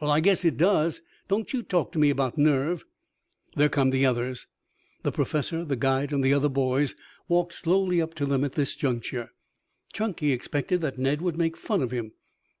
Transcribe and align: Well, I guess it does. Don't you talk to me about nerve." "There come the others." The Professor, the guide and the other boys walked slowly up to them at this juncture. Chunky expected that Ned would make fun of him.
Well, 0.00 0.10
I 0.10 0.18
guess 0.18 0.44
it 0.44 0.56
does. 0.56 1.00
Don't 1.28 1.52
you 1.52 1.62
talk 1.62 1.92
to 1.92 1.98
me 2.00 2.10
about 2.10 2.36
nerve." 2.36 2.84
"There 3.54 3.68
come 3.68 3.90
the 3.90 4.04
others." 4.04 4.48
The 5.04 5.12
Professor, 5.12 5.64
the 5.64 5.76
guide 5.76 6.12
and 6.12 6.24
the 6.24 6.34
other 6.34 6.48
boys 6.48 6.96
walked 7.28 7.52
slowly 7.52 8.02
up 8.02 8.14
to 8.14 8.26
them 8.26 8.42
at 8.42 8.54
this 8.54 8.74
juncture. 8.74 9.30
Chunky 9.92 10.32
expected 10.32 10.80
that 10.80 10.98
Ned 10.98 11.22
would 11.22 11.38
make 11.38 11.56
fun 11.56 11.82
of 11.82 11.92
him. 11.92 12.10